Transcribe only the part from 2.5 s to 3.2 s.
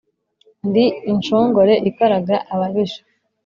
ababisha